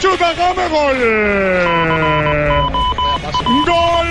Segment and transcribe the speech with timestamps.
[0.00, 0.98] Chuta Game, gol.
[3.66, 4.08] Gol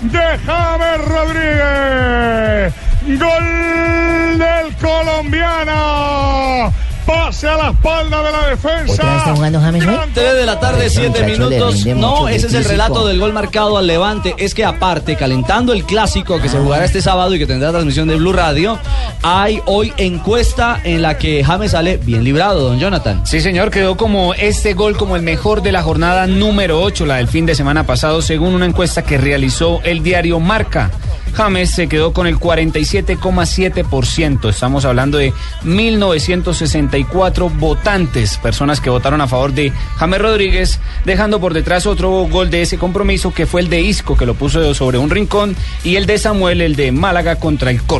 [0.00, 2.74] de James Rodríguez.
[3.18, 5.97] Gol del colombiano.
[7.08, 8.92] Pase a la espalda de la defensa.
[8.92, 9.96] ¿Otra vez está jugando James hoy?
[10.12, 11.86] 3 de la tarde, Ese 7 muchacho le minutos.
[11.96, 14.34] No, ese es el relato del gol marcado al Levante.
[14.36, 18.08] Es que aparte, calentando el clásico que se jugará este sábado y que tendrá transmisión
[18.08, 18.78] de Blue Radio,
[19.22, 23.26] hay hoy encuesta en la que James sale bien librado, don Jonathan.
[23.26, 27.16] Sí, señor, quedó como este gol como el mejor de la jornada número 8, la
[27.16, 30.90] del fin de semana pasado, según una encuesta que realizó el diario Marca.
[31.34, 34.48] James se quedó con el 47,7%.
[34.48, 35.32] Estamos hablando de
[35.64, 42.50] 1964 votantes, personas que votaron a favor de James Rodríguez, dejando por detrás otro gol
[42.50, 45.96] de ese compromiso que fue el de Isco, que lo puso sobre un rincón, y
[45.96, 47.98] el de Samuel, el de Málaga contra el Córdoba.